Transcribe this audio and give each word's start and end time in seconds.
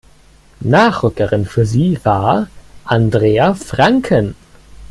Nachrückerin 0.65 1.45
für 1.45 1.63
sie 1.67 1.99
war 2.03 2.47
Andrea 2.85 3.53
Franken. 3.53 4.33